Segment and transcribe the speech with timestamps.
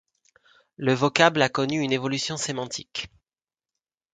[0.77, 3.11] Le vocable a connu une évolution sémantique.